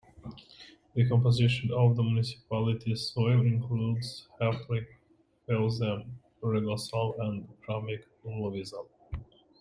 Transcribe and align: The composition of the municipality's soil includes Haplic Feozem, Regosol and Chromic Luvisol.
The 0.95 1.07
composition 1.07 1.69
of 1.71 1.95
the 1.95 2.01
municipality's 2.01 3.11
soil 3.11 3.41
includes 3.41 4.27
Haplic 4.41 4.87
Feozem, 5.47 6.07
Regosol 6.41 7.19
and 7.19 7.47
Chromic 7.61 8.05
Luvisol. 8.25 8.87